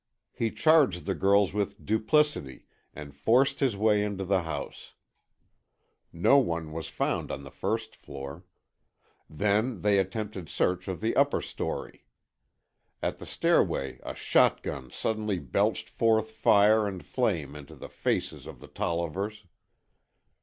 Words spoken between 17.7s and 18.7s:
the faces of the